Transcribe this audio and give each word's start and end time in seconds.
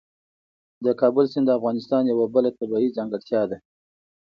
د 0.85 0.87
کابل 1.01 1.25
سیند 1.31 1.45
د 1.49 1.55
افغانستان 1.57 2.03
یوه 2.11 2.25
بله 2.35 2.49
طبیعي 2.59 2.89
ځانګړتیا 2.97 3.41
ده. 3.49 3.57